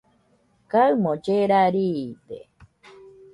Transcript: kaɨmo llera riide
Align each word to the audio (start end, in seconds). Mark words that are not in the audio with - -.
kaɨmo 0.71 1.11
llera 1.23 1.61
riide 1.73 2.37